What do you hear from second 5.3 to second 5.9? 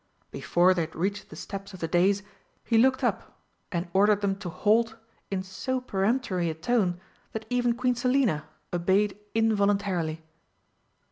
so